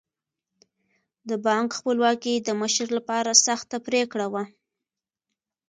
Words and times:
د 1.29 1.31
بانک 1.45 1.69
خپلواکي 1.79 2.33
د 2.39 2.49
مشر 2.61 2.87
لپاره 2.97 3.31
سخته 3.45 3.77
پرېکړه 3.87 4.27
وه. 4.33 4.43